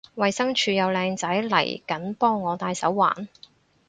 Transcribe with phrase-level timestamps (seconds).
[0.15, 3.27] 衛生署有靚仔嚟緊幫我戴手環